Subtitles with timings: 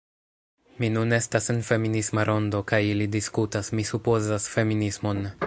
[0.83, 3.71] Mi nun estas en feminisma rondo kaj ili diskutas...
[3.81, 4.51] mi supozas...
[4.57, 5.25] feminismon